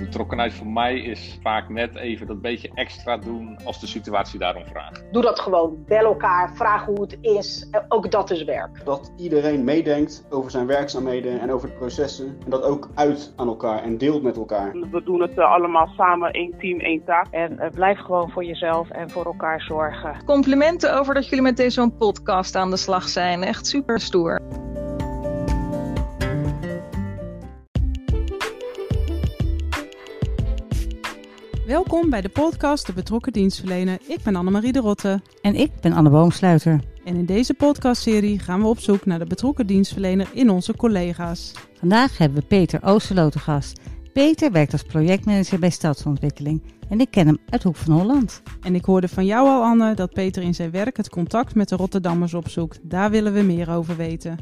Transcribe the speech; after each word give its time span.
betrokkenheid 0.00 0.54
voor 0.54 0.66
mij 0.66 0.98
is 1.00 1.38
vaak 1.42 1.68
net 1.68 1.96
even 1.96 2.26
dat 2.26 2.40
beetje 2.40 2.70
extra 2.74 3.16
doen 3.16 3.58
als 3.64 3.80
de 3.80 3.86
situatie 3.86 4.38
daarom 4.38 4.66
vraagt. 4.66 5.04
Doe 5.12 5.22
dat 5.22 5.40
gewoon. 5.40 5.84
Bel 5.86 6.04
elkaar, 6.04 6.52
vraag 6.54 6.84
hoe 6.84 7.00
het 7.00 7.18
is. 7.20 7.68
Ook 7.88 8.10
dat 8.10 8.30
is 8.30 8.44
werk. 8.44 8.84
Dat 8.84 9.12
iedereen 9.16 9.64
meedenkt 9.64 10.26
over 10.30 10.50
zijn 10.50 10.66
werkzaamheden 10.66 11.40
en 11.40 11.52
over 11.52 11.68
de 11.68 11.74
processen. 11.74 12.36
En 12.44 12.50
dat 12.50 12.62
ook 12.62 12.88
uit 12.94 13.32
aan 13.36 13.48
elkaar 13.48 13.82
en 13.82 13.98
deelt 13.98 14.22
met 14.22 14.36
elkaar. 14.36 14.72
We 14.90 15.02
doen 15.04 15.20
het 15.20 15.38
uh, 15.38 15.52
allemaal 15.52 15.86
samen, 15.96 16.30
één 16.30 16.54
team, 16.58 16.80
één 16.80 17.04
taak. 17.04 17.26
En 17.30 17.52
uh, 17.52 17.66
blijf 17.74 17.98
gewoon 17.98 18.30
voor 18.30 18.44
jezelf 18.44 18.90
en 18.90 19.10
voor 19.10 19.24
elkaar 19.24 19.60
zorgen. 19.60 20.24
Complimenten 20.24 20.98
over 20.98 21.14
dat 21.14 21.28
jullie 21.28 21.42
met 21.42 21.56
deze 21.56 21.90
podcast 21.98 22.56
aan 22.56 22.70
de 22.70 22.76
slag 22.76 23.08
zijn. 23.08 23.42
Echt 23.42 23.66
super 23.66 24.00
stoer. 24.00 24.40
Welkom 31.70 32.10
bij 32.10 32.20
de 32.20 32.28
podcast 32.28 32.86
De 32.86 32.92
Betrokken 32.92 33.32
Dienstverlener. 33.32 33.98
Ik 34.06 34.22
ben 34.22 34.36
Annemarie 34.36 34.72
de 34.72 34.78
Rotte. 34.78 35.20
En 35.40 35.54
ik 35.54 35.70
ben 35.80 35.92
Anne 35.92 36.10
Boomsluiter. 36.10 36.80
En 37.04 37.16
in 37.16 37.26
deze 37.26 37.54
podcastserie 37.54 38.38
gaan 38.38 38.60
we 38.60 38.66
op 38.66 38.78
zoek 38.78 39.06
naar 39.06 39.18
de 39.18 39.26
betrokken 39.26 39.66
dienstverlener 39.66 40.28
in 40.32 40.50
onze 40.50 40.76
collega's. 40.76 41.52
Vandaag 41.74 42.18
hebben 42.18 42.38
we 42.40 42.46
Peter 42.46 42.82
Oosterlo 42.82 43.28
te 43.28 43.38
gast. 43.38 43.80
Peter 44.12 44.52
werkt 44.52 44.72
als 44.72 44.82
projectmanager 44.82 45.58
bij 45.58 45.70
stadsontwikkeling 45.70 46.62
en 46.88 47.00
ik 47.00 47.10
ken 47.10 47.26
hem 47.26 47.38
uit 47.48 47.62
Hoek 47.62 47.76
van 47.76 47.92
Holland. 47.92 48.42
En 48.62 48.74
ik 48.74 48.84
hoorde 48.84 49.08
van 49.08 49.26
jou 49.26 49.48
al, 49.48 49.62
Anne, 49.62 49.94
dat 49.94 50.12
Peter 50.12 50.42
in 50.42 50.54
zijn 50.54 50.70
werk 50.70 50.96
het 50.96 51.08
contact 51.08 51.54
met 51.54 51.68
de 51.68 51.76
Rotterdammers 51.76 52.34
opzoekt. 52.34 52.80
Daar 52.82 53.10
willen 53.10 53.32
we 53.32 53.40
meer 53.40 53.70
over 53.70 53.96
weten. 53.96 54.38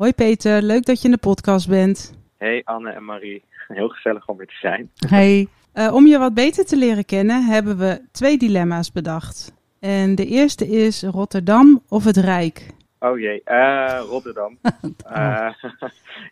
Hoi 0.00 0.12
Peter, 0.12 0.62
leuk 0.62 0.84
dat 0.84 1.00
je 1.00 1.08
in 1.08 1.14
de 1.14 1.20
podcast 1.20 1.68
bent. 1.68 2.18
Hey 2.38 2.62
Anne 2.64 2.90
en 2.90 3.04
Marie, 3.04 3.44
heel 3.68 3.88
gezellig 3.88 4.28
om 4.28 4.36
weer 4.36 4.46
te 4.46 4.56
zijn. 4.60 4.90
Hey. 5.16 5.48
Uh, 5.74 5.94
om 5.94 6.06
je 6.06 6.18
wat 6.18 6.34
beter 6.34 6.64
te 6.64 6.76
leren 6.76 7.04
kennen 7.04 7.44
hebben 7.44 7.78
we 7.78 8.00
twee 8.12 8.38
dilemma's 8.38 8.92
bedacht. 8.92 9.54
En 9.80 10.14
de 10.14 10.26
eerste 10.26 10.66
is 10.66 11.02
Rotterdam 11.02 11.82
of 11.88 12.04
het 12.04 12.16
Rijk? 12.16 12.66
Oh 12.98 13.18
jee, 13.18 13.42
uh, 13.44 14.02
Rotterdam. 14.08 14.58
uh, 14.62 14.72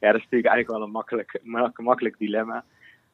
ja, 0.00 0.10
dat 0.10 0.14
is 0.14 0.22
natuurlijk 0.22 0.30
eigenlijk 0.30 0.70
wel 0.70 0.82
een 0.82 0.90
makkelijk, 0.90 1.40
makkelijk 1.76 2.18
dilemma. 2.18 2.64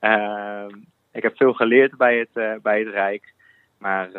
Uh, 0.01 0.67
ik 1.13 1.23
heb 1.23 1.37
veel 1.37 1.53
geleerd 1.53 1.97
bij 1.97 2.19
het, 2.19 2.63
bij 2.63 2.79
het 2.79 2.89
Rijk. 2.89 3.35
Maar 3.79 4.11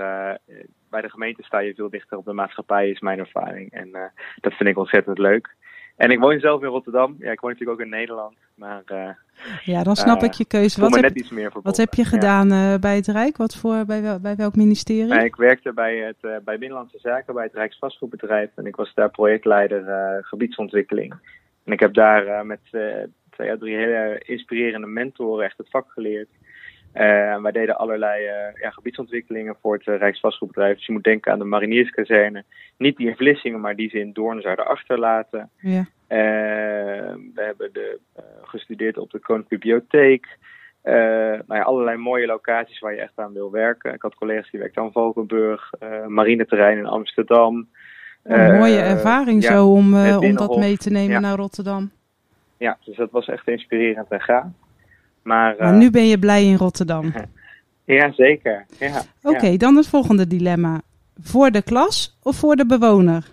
bij 0.89 1.02
de 1.02 1.09
gemeente 1.09 1.44
sta 1.44 1.59
je 1.59 1.73
veel 1.73 1.89
dichter 1.89 2.17
op 2.17 2.25
de 2.25 2.33
maatschappij, 2.33 2.89
is 2.89 2.99
mijn 2.99 3.20
ervaring. 3.20 3.72
En 3.72 4.11
dat 4.42 4.53
vind 4.53 4.70
ik 4.70 4.77
ontzettend 4.77 5.17
leuk. 5.17 5.55
En 5.95 6.11
ik 6.11 6.19
woon 6.19 6.39
zelf 6.39 6.61
in 6.61 6.67
Rotterdam. 6.67 7.15
Ja, 7.19 7.31
ik 7.31 7.39
woon 7.39 7.51
natuurlijk 7.51 7.79
ook 7.79 7.85
in 7.85 7.91
Nederland. 7.91 8.35
Maar, 8.55 8.83
uh, 8.91 9.09
ja, 9.63 9.83
dan 9.83 9.95
snap 9.95 10.23
ik 10.23 10.33
je 10.33 10.45
keuze. 10.45 10.81
Wat 10.81 10.93
heb, 10.93 11.02
net 11.02 11.15
iets 11.15 11.29
meer 11.29 11.52
wat 11.63 11.77
heb 11.77 11.93
je 11.93 12.05
gedaan 12.05 12.49
ja. 12.49 12.73
uh, 12.73 12.79
bij 12.79 12.95
het 12.95 13.07
Rijk? 13.07 13.37
Wat 13.37 13.55
voor, 13.55 13.85
bij, 13.85 14.02
wel, 14.02 14.19
bij 14.19 14.35
welk 14.35 14.55
ministerie? 14.55 15.23
Ik 15.23 15.35
werkte 15.35 15.73
bij, 15.73 15.97
het, 15.97 16.43
bij 16.43 16.57
Binnenlandse 16.57 16.99
Zaken, 16.99 17.33
bij 17.33 17.43
het 17.43 17.53
Rijksvastgoedbedrijf. 17.53 18.49
En 18.55 18.65
ik 18.65 18.75
was 18.75 18.93
daar 18.93 19.09
projectleider 19.09 19.83
gebiedsontwikkeling. 20.25 21.13
En 21.63 21.73
ik 21.73 21.79
heb 21.79 21.93
daar 21.93 22.45
met 22.45 22.59
twee 23.30 23.52
à 23.52 23.57
drie 23.57 23.75
hele 23.75 24.21
inspirerende 24.25 24.87
mentoren 24.87 25.45
echt 25.45 25.57
het 25.57 25.69
vak 25.69 25.91
geleerd. 25.91 26.30
Uh, 26.95 27.41
wij 27.41 27.51
deden 27.51 27.77
allerlei 27.77 28.23
uh, 28.23 28.61
ja, 28.61 28.69
gebiedsontwikkelingen 28.69 29.55
voor 29.61 29.73
het 29.73 29.88
uh, 29.88 29.97
Rijksvastgoedbedrijf. 29.97 30.75
Dus 30.75 30.85
je 30.85 30.91
moet 30.91 31.03
denken 31.03 31.31
aan 31.31 31.39
de 31.39 31.45
marinierskazerne. 31.45 32.43
Niet 32.77 32.97
die 32.97 33.07
in 33.07 33.15
Vlissingen, 33.15 33.59
maar 33.59 33.75
die 33.75 33.89
ze 33.89 33.99
in 33.99 34.13
Doorn 34.13 34.41
zouden 34.41 34.67
achterlaten. 34.67 35.49
Ja. 35.59 35.85
we 36.07 37.31
hebben 37.35 37.70
de, 37.73 37.99
gestudeerd 38.43 38.97
op 38.97 39.11
de 39.11 39.20
Koninklijke 39.20 39.67
Bibliotheek. 39.67 40.37
nou 41.47 41.59
ja, 41.59 41.61
allerlei 41.61 41.97
mooie 41.97 42.25
locaties 42.25 42.80
waar 42.80 42.93
je 42.93 43.02
echt 43.02 43.14
aan 43.15 43.33
wil 43.33 43.52
werken. 43.52 43.93
Ik 43.93 44.02
had 44.02 44.15
collega's 44.15 44.52
die 44.52 44.59
werkten 44.59 44.81
aan 44.81 44.91
Valkenburg, 44.91 45.70
marineterrein 46.08 46.77
in 46.77 46.86
Amsterdam. 46.86 47.67
Een 48.23 48.58
mooie 48.58 48.80
ervaring 48.80 49.43
ja, 49.43 49.52
zo 49.52 49.67
om, 49.67 49.95
om 50.17 50.36
dat 50.36 50.58
mee 50.58 50.77
te 50.77 50.89
nemen 50.89 51.11
ja. 51.11 51.20
naar 51.20 51.37
Rotterdam. 51.37 51.91
Ja, 52.58 52.77
dus 52.83 52.95
dat 52.95 53.11
was 53.11 53.27
echt 53.27 53.47
inspirerend 53.47 54.08
en 54.09 54.21
gaaf. 54.21 54.45
Maar, 55.25 55.55
maar, 55.59 55.73
nu 55.73 55.91
ben 55.91 56.08
je 56.08 56.19
blij 56.19 56.43
in 56.43 56.55
Rotterdam. 56.55 57.13
ja, 57.97 58.11
zeker. 58.11 58.65
Ja, 58.80 59.02
Oké, 59.23 59.36
okay, 59.36 59.52
ja. 59.52 59.58
dan 59.58 59.75
het 59.75 59.87
volgende 59.87 60.27
dilemma. 60.27 60.81
Voor 61.21 61.52
de 61.52 61.63
klas 61.63 62.17
of 62.23 62.36
voor 62.36 62.55
de 62.55 62.65
bewoner? 62.65 63.25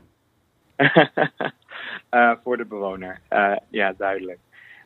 uh, 0.76 2.32
voor 2.42 2.56
de 2.56 2.64
bewoner, 2.64 3.18
uh, 3.30 3.56
ja, 3.70 3.94
duidelijk. 3.98 4.38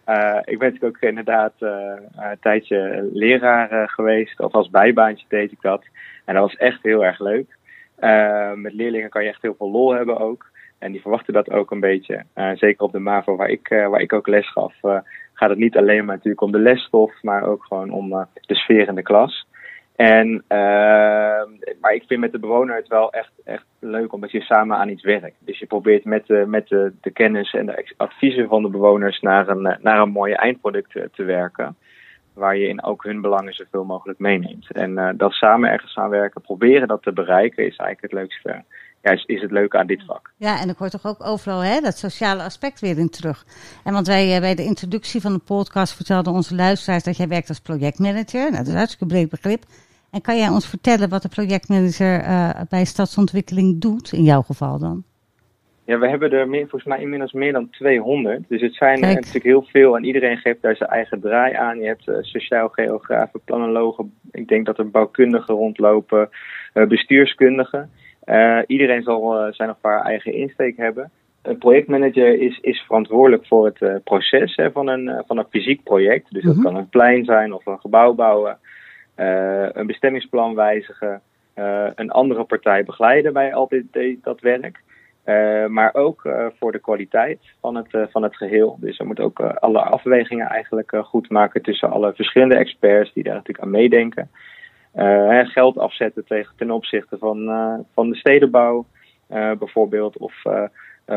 Uh, 0.09 0.39
ik 0.45 0.59
ben 0.59 0.73
natuurlijk 0.73 0.97
ook 0.97 1.09
inderdaad 1.09 1.53
een 1.61 2.39
tijdje 2.41 3.09
leraar 3.13 3.89
geweest, 3.89 4.41
of 4.41 4.53
als 4.53 4.71
bijbaantje 4.71 5.27
deed 5.29 5.53
ik 5.53 5.61
dat. 5.61 5.85
En 6.25 6.35
dat 6.35 6.43
was 6.43 6.57
echt 6.57 6.83
heel 6.83 7.05
erg 7.05 7.21
leuk. 7.21 7.57
met 8.55 8.73
leerlingen 8.73 9.11
kan 9.11 9.23
je 9.23 9.29
echt 9.29 9.43
heel 9.43 9.55
veel 9.59 9.71
lol 9.71 9.95
hebben 9.95 10.19
ook. 10.19 10.51
En 10.79 10.93
die 10.93 11.01
verwachten 11.01 11.33
dat 11.33 11.51
ook 11.51 11.71
een 11.71 11.81
beetje. 11.81 12.25
zeker 12.55 12.85
op 12.85 12.93
de 12.93 12.99
MAVO, 12.99 13.37
waar 13.37 13.49
ik, 13.49 13.69
waar 13.69 14.01
ik 14.01 14.13
ook 14.13 14.27
les 14.27 14.51
gaf 14.51 14.75
gaat 15.37 15.51
het 15.51 15.59
niet 15.59 15.77
alleen 15.77 16.05
maar 16.05 16.15
natuurlijk 16.15 16.43
om 16.43 16.53
de 16.53 16.59
lesstof, 16.59 17.23
maar 17.23 17.43
ook 17.43 17.65
gewoon 17.65 17.91
om 17.91 18.13
uh, 18.13 18.23
de 18.41 18.55
sfeer 18.55 18.89
in 18.89 18.95
de 18.95 19.03
klas. 19.03 19.47
En, 19.97 20.29
uh, 20.49 21.45
maar 21.81 21.95
ik 21.95 22.05
vind 22.07 22.21
met 22.21 22.33
de 22.33 22.39
bewoner 22.39 22.77
het 22.77 22.89
wel 22.89 23.13
echt, 23.13 23.33
echt 23.45 23.65
leuk 23.79 24.13
omdat 24.13 24.31
je 24.31 24.41
samen 24.41 24.77
aan 24.77 24.89
iets 24.89 25.03
werkt. 25.03 25.37
Dus 25.39 25.59
je 25.59 25.67
probeert 25.67 26.05
met, 26.05 26.27
de, 26.27 26.45
met 26.47 26.69
de, 26.69 26.93
de 27.01 27.11
kennis 27.11 27.55
en 27.55 27.67
de 27.67 27.95
adviezen 27.97 28.49
van 28.49 28.63
de 28.63 28.69
bewoners 28.69 29.21
naar 29.21 29.49
een, 29.49 29.77
naar 29.81 30.01
een 30.01 30.11
mooie 30.11 30.37
eindproduct 30.37 30.91
te, 30.91 31.11
te 31.13 31.25
werken. 31.25 31.77
Waar 32.35 32.57
je 32.57 32.69
in 32.69 32.83
ook 32.83 33.05
hun 33.05 33.21
belangen 33.21 33.53
zoveel 33.53 33.85
mogelijk 33.85 34.19
meeneemt. 34.19 34.71
En 34.73 35.15
dat 35.17 35.33
samen 35.33 35.71
ergens 35.71 35.97
aan 35.97 36.11
werken, 36.11 36.41
proberen 36.41 36.89
dat 36.89 37.03
te 37.03 37.13
bereiken, 37.13 37.67
is 37.67 37.77
eigenlijk 37.77 38.01
het 38.01 38.13
leukste 38.13 38.65
ja, 39.07 39.13
is, 39.13 39.25
is 39.25 39.41
het 39.41 39.51
leuke 39.51 39.79
aan 39.79 39.87
dit 39.87 40.05
vak. 40.07 40.33
Ja, 40.37 40.61
en 40.61 40.69
ik 40.69 40.77
hoor 40.77 40.89
toch 40.89 41.07
ook 41.07 41.27
overal 41.27 41.61
hè, 41.61 41.81
dat 41.81 41.97
sociale 41.97 42.43
aspect 42.43 42.81
weer 42.81 42.99
in 42.99 43.09
terug. 43.09 43.45
En 43.85 43.93
want 43.93 44.07
wij 44.07 44.41
bij 44.41 44.55
de 44.55 44.65
introductie 44.65 45.21
van 45.21 45.33
de 45.33 45.41
podcast 45.45 45.97
vertelden 45.97 46.33
onze 46.33 46.55
luisteraars 46.55 47.05
dat 47.05 47.17
jij 47.17 47.29
werkt 47.29 47.49
als 47.49 47.61
projectmanager. 47.61 48.41
Nou, 48.41 48.53
dat 48.57 48.67
is 48.67 48.73
een 48.73 48.77
hartstikke 48.77 49.07
breed 49.07 49.29
begrip. 49.29 49.63
En 50.11 50.21
kan 50.21 50.37
jij 50.37 50.49
ons 50.49 50.69
vertellen 50.69 51.09
wat 51.09 51.23
de 51.23 51.29
projectmanager 51.29 52.21
uh, 52.21 52.51
bij 52.69 52.85
stadsontwikkeling 52.85 53.81
doet, 53.81 54.13
in 54.13 54.23
jouw 54.23 54.43
geval 54.43 54.79
dan? 54.79 55.05
Ja, 55.85 55.99
we 55.99 56.09
hebben 56.09 56.31
er 56.31 56.49
meer, 56.49 56.69
volgens 56.69 56.85
mij 56.85 57.01
inmiddels 57.01 57.33
meer 57.33 57.53
dan 57.53 57.71
200. 57.71 58.49
Dus 58.49 58.61
het 58.61 58.75
zijn 58.75 59.01
natuurlijk 59.01 59.45
heel 59.45 59.63
veel 59.63 59.97
en 59.97 60.05
iedereen 60.05 60.37
geeft 60.37 60.63
daar 60.63 60.77
zijn 60.77 60.91
eigen 60.91 61.21
draai 61.21 61.55
aan. 61.55 61.79
Je 61.79 61.87
hebt 61.87 62.09
uh, 62.09 62.17
sociaal 62.21 62.69
geografen, 62.69 63.41
planologen, 63.45 64.13
ik 64.31 64.49
denk 64.49 64.67
dat 64.67 64.79
er 64.79 64.91
bouwkundigen 64.91 65.55
rondlopen, 65.55 66.29
uh, 66.75 66.87
bestuurskundigen. 66.87 67.91
Uh, 68.27 68.59
iedereen 68.67 69.03
zal 69.03 69.47
uh, 69.47 69.53
zijn 69.53 69.71
of 69.71 69.77
haar 69.81 70.05
eigen 70.05 70.33
insteek 70.33 70.77
hebben. 70.77 71.11
Een 71.43 71.59
projectmanager 71.59 72.41
is, 72.41 72.59
is 72.61 72.81
verantwoordelijk 72.81 73.47
voor 73.47 73.65
het 73.65 73.81
uh, 73.81 73.95
proces 74.05 74.57
hè, 74.57 74.71
van, 74.71 74.89
een, 74.89 75.23
van 75.27 75.39
een 75.39 75.47
fysiek 75.51 75.83
project. 75.83 76.33
Dus 76.33 76.43
dat 76.43 76.55
mm 76.55 76.63
-hmm. 76.63 76.73
kan 76.73 76.81
een 76.81 76.89
plein 76.89 77.25
zijn 77.25 77.53
of 77.53 77.67
een 77.67 77.81
gebouw 77.81 78.13
bouwen, 78.13 78.59
een 79.15 79.87
bestemmingsplan 79.87 80.55
wijzigen, 80.55 81.21
een 81.95 82.11
andere 82.11 82.45
partij 82.45 82.85
begeleiden 82.85 83.33
bij 83.33 83.55
al 83.55 83.69
dit, 83.69 84.19
dat 84.23 84.41
werk. 84.41 84.81
maar 85.69 85.95
ook 85.95 86.23
voor 86.59 86.73
de 86.73 86.79
kwaliteit 86.79 87.39
van 87.61 87.75
het, 87.75 88.09
van 88.11 88.23
het 88.23 88.37
geheel. 88.37 88.77
Dus 88.81 88.99
er 88.99 89.07
moet 89.07 89.21
ook 89.21 89.41
alle 89.41 89.81
afwegingen 89.81 90.47
eigenlijk 90.47 90.93
goed 91.05 91.31
maken 91.31 91.63
tussen 91.63 91.91
alle 91.91 92.13
verschillende 92.15 92.57
experts 92.57 93.13
die 93.13 93.23
daar 93.23 93.35
natuurlijk 93.35 93.65
aan 93.65 93.71
meedenken. 93.71 94.31
Uh, 94.97 95.47
geld 95.47 95.79
afzetten 95.79 96.25
tegen, 96.25 96.53
ten 96.57 96.71
opzichte 96.71 97.19
van, 97.19 97.39
uh, 97.43 97.75
van 97.95 98.11
de 98.11 98.17
stedenbouw 98.17 98.87
uh, 99.31 99.53
bijvoorbeeld. 99.59 100.19
Of 100.19 100.35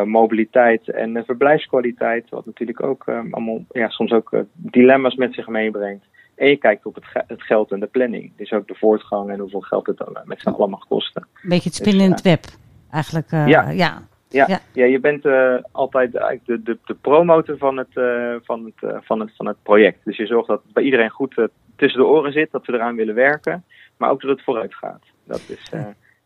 mobiliteit 0.06 0.90
en 0.90 1.24
verblijfskwaliteit. 1.26 2.30
Wat 2.30 2.46
natuurlijk 2.46 2.84
ook 2.84 3.10
allemaal 3.32 3.66
ja, 3.72 3.90
soms 3.90 4.12
ook 4.12 4.44
dilemma's 4.54 5.16
met 5.16 5.34
zich 5.34 5.48
meebrengt. 5.48 6.06
En 6.36 6.48
je 6.48 6.58
kijkt 6.58 6.86
op 6.86 6.96
het, 6.96 7.06
het, 7.28 7.44
geld 7.44 7.72
en 7.72 7.80
de 7.80 7.88
planning. 7.88 8.32
Dus 8.38 8.52
ook 8.52 8.68
de 8.68 8.76
voortgang 8.76 9.30
en 9.30 9.40
hoeveel 9.40 9.62
geld 9.62 9.88
het 9.88 9.98
dan 9.98 10.18
met 10.24 10.42
z'n 10.42 10.50
allen 10.50 10.70
mag 10.70 10.88
kosten. 10.88 11.28
Een 11.44 11.50
beetje 11.50 11.70
het 11.70 11.78
spinnen 11.78 12.06
in 12.06 12.12
het 12.12 12.22
web 12.22 12.44
eigenlijk. 12.92 13.32
Ja. 13.32 13.70
ja. 13.70 14.02
Ja. 14.30 14.46
Ja. 14.48 14.60
ja, 14.74 14.86
je 14.86 15.00
bent 15.00 15.26
uh, 15.26 15.56
altijd 15.72 16.16
eigenlijk 16.16 16.46
de, 16.46 16.72
de, 16.72 16.78
de 16.86 16.94
promotor 16.94 17.58
van 17.58 17.78
het, 17.78 17.96
uh, 17.96 18.36
van, 18.44 18.66
het, 18.66 18.92
uh, 18.92 18.98
van, 19.02 19.20
het, 19.20 19.32
van 19.36 19.46
het 19.48 19.58
project. 19.64 20.00
Dus 20.04 20.18
je 20.18 20.26
zorgt 20.26 20.48
dat 20.48 20.62
het 20.64 20.74
bij 20.74 20.84
iedereen 20.84 21.10
goed 21.10 21.36
tussen 21.76 22.00
de 22.00 22.08
oren 22.08 22.32
zit, 22.32 22.52
dat 22.52 22.66
we 22.66 22.74
eraan 22.74 22.96
willen 22.96 23.16
werken, 23.16 23.64
maar 23.98 24.10
ook 24.10 24.22
dat 24.22 24.30
het 24.30 24.44
vooruit 24.44 24.76
gaat. 24.76 25.04
Dat 25.24 25.44
is, 25.48 25.72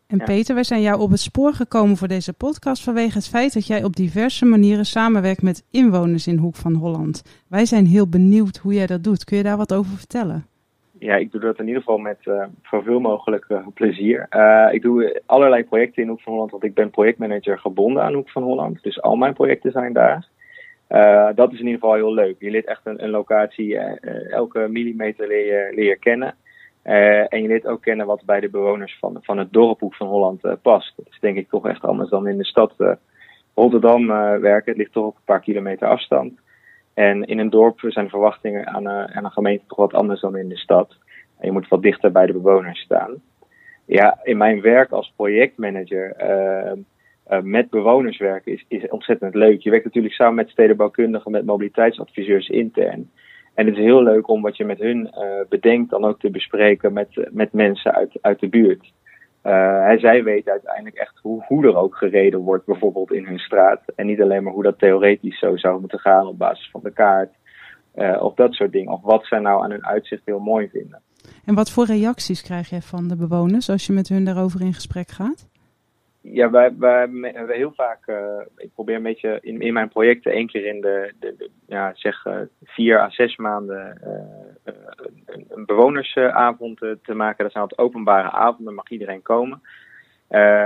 en 0.06 0.16
ja. 0.18 0.24
Peter, 0.24 0.54
wij 0.54 0.64
zijn 0.64 0.80
jou 0.80 1.00
op 1.00 1.10
het 1.10 1.20
spoor 1.20 1.52
gekomen 1.52 1.96
voor 1.96 2.08
deze 2.08 2.32
podcast 2.32 2.82
vanwege 2.82 3.14
het 3.14 3.28
feit 3.28 3.52
dat 3.52 3.66
jij 3.66 3.84
op 3.84 3.96
diverse 3.96 4.44
manieren 4.44 4.84
samenwerkt 4.84 5.42
met 5.42 5.66
inwoners 5.70 6.26
in 6.26 6.38
Hoek 6.38 6.56
van 6.56 6.74
Holland. 6.74 7.22
Wij 7.48 7.66
zijn 7.66 7.86
heel 7.86 8.08
benieuwd 8.08 8.56
hoe 8.56 8.74
jij 8.74 8.86
dat 8.86 9.04
doet. 9.04 9.24
Kun 9.24 9.36
je 9.36 9.42
daar 9.42 9.56
wat 9.56 9.74
over 9.74 9.96
vertellen? 9.96 10.46
Ja, 11.04 11.16
ik 11.16 11.32
doe 11.32 11.40
dat 11.40 11.58
in 11.58 11.66
ieder 11.66 11.82
geval 11.82 11.98
met 11.98 12.18
uh, 12.24 12.44
zoveel 12.62 13.00
mogelijk 13.00 13.44
uh, 13.48 13.66
plezier. 13.74 14.26
ik 14.70 14.82
doe 14.82 15.22
allerlei 15.26 15.64
projecten 15.64 16.02
in 16.02 16.08
Hoek 16.08 16.20
van 16.20 16.32
Holland, 16.32 16.50
want 16.50 16.64
ik 16.64 16.74
ben 16.74 16.90
projectmanager 16.90 17.58
gebonden 17.58 18.02
aan 18.02 18.14
Hoek 18.14 18.30
van 18.30 18.42
Holland. 18.42 18.82
Dus 18.82 19.02
al 19.02 19.16
mijn 19.16 19.34
projecten 19.34 19.72
zijn 19.72 19.92
daar. 19.92 20.26
dat 21.34 21.52
is 21.52 21.58
in 21.58 21.66
ieder 21.66 21.80
geval 21.80 21.94
heel 21.94 22.14
leuk. 22.14 22.36
Je 22.38 22.50
leert 22.50 22.66
echt 22.66 22.80
een, 22.84 23.04
een 23.04 23.10
locatie, 23.10 23.78
elke 24.30 24.68
millimeter 24.68 25.28
leer 25.28 25.84
je 25.84 25.96
kennen. 25.98 26.34
en 27.28 27.42
je 27.42 27.48
leert 27.48 27.66
ook 27.66 27.82
kennen 27.82 28.06
wat 28.06 28.24
bij 28.24 28.40
de 28.40 28.50
bewoners 28.50 28.96
van, 29.00 29.18
van 29.22 29.38
het 29.38 29.52
dorp 29.52 29.80
Hoek 29.80 29.94
van 29.94 30.06
Holland 30.06 30.62
past. 30.62 30.92
Dat 30.96 31.06
is 31.10 31.20
denk 31.20 31.36
ik 31.36 31.48
toch 31.48 31.68
echt 31.68 31.82
anders 31.82 32.10
dan 32.10 32.26
in 32.26 32.38
de 32.38 32.44
stad 32.44 32.74
Rotterdam 33.54 34.06
werken. 34.40 34.70
Het 34.72 34.76
ligt 34.76 34.92
toch 34.92 35.06
op 35.06 35.16
een 35.16 35.24
paar 35.24 35.40
kilometer 35.40 35.88
afstand. 35.88 36.32
En 36.94 37.24
in 37.24 37.38
een 37.38 37.50
dorp 37.50 37.80
zijn 37.80 38.08
verwachtingen 38.08 38.66
aan, 38.66 38.84
uh, 38.84 39.04
aan 39.04 39.24
een 39.24 39.30
gemeente 39.30 39.64
toch 39.66 39.78
wat 39.78 39.94
anders 39.94 40.20
dan 40.20 40.36
in 40.36 40.48
de 40.48 40.56
stad. 40.56 40.96
En 41.38 41.46
je 41.46 41.52
moet 41.52 41.68
wat 41.68 41.82
dichter 41.82 42.12
bij 42.12 42.26
de 42.26 42.32
bewoners 42.32 42.80
staan. 42.80 43.22
Ja, 43.86 44.18
in 44.22 44.36
mijn 44.36 44.60
werk 44.60 44.90
als 44.90 45.12
projectmanager 45.16 46.16
uh, 46.20 46.72
met 47.42 47.70
bewoners 47.70 48.18
werken 48.18 48.52
is, 48.52 48.64
is 48.68 48.88
ontzettend 48.88 49.34
leuk. 49.34 49.60
Je 49.60 49.70
werkt 49.70 49.84
natuurlijk 49.84 50.14
samen 50.14 50.34
met 50.34 50.48
stedenbouwkundigen, 50.48 51.30
met 51.30 51.44
mobiliteitsadviseurs 51.44 52.48
intern. 52.48 53.10
En 53.54 53.66
het 53.66 53.76
is 53.76 53.82
heel 53.82 54.02
leuk 54.02 54.28
om 54.28 54.42
wat 54.42 54.56
je 54.56 54.64
met 54.64 54.78
hun 54.78 55.14
bedenkt 55.48 55.90
dan 55.90 56.04
ook 56.04 56.20
te 56.20 56.30
bespreken 56.30 56.92
met, 56.92 57.08
met 57.30 57.52
mensen 57.52 57.94
uit, 57.94 58.18
uit 58.20 58.40
de 58.40 58.48
buurt. 58.48 58.92
Uh, 59.46 59.92
zij 59.98 60.22
weten 60.22 60.52
uiteindelijk 60.52 60.96
echt 60.96 61.18
hoe, 61.22 61.44
hoe 61.46 61.66
er 61.66 61.76
ook 61.76 61.96
gereden 61.96 62.40
wordt, 62.40 62.66
bijvoorbeeld 62.66 63.12
in 63.12 63.26
hun 63.26 63.38
straat. 63.38 63.80
En 63.96 64.06
niet 64.06 64.20
alleen 64.20 64.42
maar 64.42 64.52
hoe 64.52 64.62
dat 64.62 64.78
theoretisch 64.78 65.38
zo 65.38 65.56
zou 65.56 65.80
moeten 65.80 65.98
gaan 65.98 66.26
op 66.26 66.38
basis 66.38 66.70
van 66.70 66.80
de 66.82 66.92
kaart. 66.92 67.30
Uh, 67.94 68.22
of 68.22 68.34
dat 68.34 68.52
soort 68.54 68.72
dingen. 68.72 68.92
Of 68.92 69.02
wat 69.02 69.26
zij 69.26 69.38
nou 69.38 69.62
aan 69.62 69.70
hun 69.70 69.86
uitzicht 69.86 70.22
heel 70.24 70.38
mooi 70.38 70.68
vinden. 70.68 71.02
En 71.44 71.54
wat 71.54 71.70
voor 71.70 71.86
reacties 71.86 72.42
krijg 72.42 72.68
je 72.68 72.82
van 72.82 73.08
de 73.08 73.16
bewoners 73.16 73.70
als 73.70 73.86
je 73.86 73.92
met 73.92 74.08
hun 74.08 74.24
daarover 74.24 74.60
in 74.60 74.74
gesprek 74.74 75.08
gaat? 75.08 75.48
Ja, 76.26 76.50
wij, 76.50 76.74
wij, 76.78 77.08
heel 77.46 77.72
vaak, 77.74 78.06
uh, 78.06 78.40
ik 78.56 78.70
probeer 78.74 78.96
een 78.96 79.02
beetje 79.02 79.38
in, 79.40 79.60
in 79.60 79.72
mijn 79.72 79.88
projecten 79.88 80.32
één 80.32 80.46
keer 80.46 80.66
in 80.66 80.80
de, 80.80 81.12
de, 81.20 81.50
ja, 81.66 81.92
zeg 81.94 82.24
uh, 82.24 82.40
vier 82.62 83.00
à 83.00 83.10
zes 83.10 83.36
maanden 83.36 84.00
uh, 84.04 84.74
een, 85.26 85.46
een, 85.48 85.64
bewonersavond 85.64 86.78
te 86.78 87.14
maken. 87.14 87.44
Dat 87.44 87.52
zijn 87.52 87.62
altijd 87.62 87.80
openbare 87.80 88.30
avonden, 88.30 88.74
mag 88.74 88.90
iedereen 88.90 89.22
komen. 89.22 89.60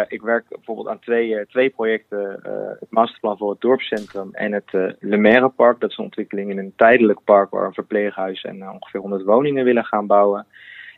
ik 0.08 0.22
werk 0.22 0.48
bijvoorbeeld 0.48 0.88
aan 0.88 0.98
twee, 0.98 1.46
twee 1.46 1.70
projecten, 1.70 2.40
het 2.80 2.90
masterplan 2.90 3.36
voor 3.36 3.50
het 3.50 3.60
dorpscentrum 3.60 4.28
en 4.32 4.52
het 4.52 4.96
Le 5.00 5.50
Park. 5.56 5.80
Dat 5.80 5.90
is 5.90 5.96
een 5.96 6.04
ontwikkeling 6.04 6.50
in 6.50 6.58
een 6.58 6.72
tijdelijk 6.76 7.24
park 7.24 7.50
waar 7.50 7.66
een 7.66 7.72
verpleeghuis 7.72 8.42
en 8.42 8.70
ongeveer 8.70 9.00
100 9.00 9.22
woningen 9.22 9.64
willen 9.64 9.84
gaan 9.84 10.06
bouwen. 10.06 10.46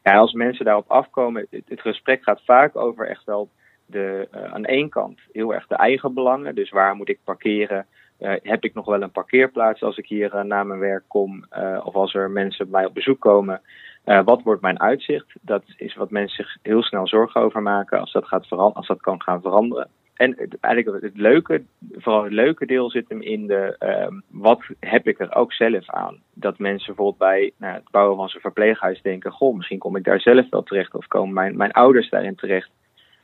Ja, 0.02 0.16
als 0.16 0.32
mensen 0.32 0.64
daarop 0.64 0.90
afkomen, 0.90 1.46
het 1.50 1.80
gesprek 1.80 2.22
gaat 2.22 2.44
vaak 2.44 2.76
over 2.76 3.06
echt 3.06 3.24
wel 3.24 3.50
de, 3.90 4.28
uh, 4.34 4.44
aan 4.44 4.64
één 4.64 4.88
kant 4.88 5.20
heel 5.32 5.54
erg 5.54 5.66
de 5.66 5.74
eigen 5.74 6.14
belangen. 6.14 6.54
Dus 6.54 6.70
waar 6.70 6.96
moet 6.96 7.08
ik 7.08 7.18
parkeren? 7.24 7.86
Uh, 8.20 8.32
heb 8.42 8.64
ik 8.64 8.74
nog 8.74 8.86
wel 8.86 9.02
een 9.02 9.10
parkeerplaats 9.10 9.82
als 9.82 9.96
ik 9.96 10.06
hier 10.06 10.34
uh, 10.34 10.42
naar 10.42 10.66
mijn 10.66 10.80
werk 10.80 11.04
kom? 11.06 11.44
of 11.84 11.94
als 11.94 12.14
er 12.14 12.30
mensen 12.30 12.70
bij 12.70 12.80
mij 12.80 12.88
op 12.88 12.94
bezoek 12.94 13.20
komen? 13.20 13.60
wat 14.24 14.42
wordt 14.42 14.62
mijn 14.62 14.80
uitzicht? 14.80 15.26
Dat 15.40 15.62
is 15.76 15.94
wat 15.94 16.10
mensen 16.10 16.44
zich 16.44 16.56
heel 16.62 16.82
snel 16.82 17.08
zorgen 17.08 17.40
over 17.40 17.62
maken 17.62 18.00
als 18.00 18.12
dat, 18.12 18.26
gaat 18.26 18.46
veranderen, 18.46 18.76
als 18.76 18.86
dat 18.86 19.00
kan 19.00 19.22
gaan 19.22 19.40
veranderen. 19.40 19.88
En 20.20 20.36
eigenlijk 20.60 21.02
het 21.02 21.16
leuke, 21.16 21.62
vooral 21.92 22.24
het 22.24 22.32
leuke 22.32 22.66
deel 22.66 22.90
zit 22.90 23.08
hem 23.08 23.22
in 23.22 23.46
de 23.46 23.76
ehm, 23.78 24.20
wat 24.28 24.62
heb 24.80 25.08
ik 25.08 25.20
er 25.20 25.34
ook 25.34 25.52
zelf 25.52 25.90
aan. 25.90 26.22
Dat 26.34 26.58
mensen 26.58 26.86
bijvoorbeeld 26.86 27.18
bij 27.18 27.52
nou, 27.56 27.74
het 27.74 27.90
bouwen 27.90 28.16
van 28.16 28.28
zijn 28.28 28.42
verpleeghuis 28.42 29.02
denken, 29.02 29.32
goh, 29.32 29.56
misschien 29.56 29.78
kom 29.78 29.96
ik 29.96 30.04
daar 30.04 30.20
zelf 30.20 30.48
wel 30.50 30.62
terecht 30.62 30.94
of 30.94 31.06
komen 31.06 31.34
mijn, 31.34 31.56
mijn 31.56 31.72
ouders 31.72 32.10
daarin 32.10 32.34
terecht 32.34 32.70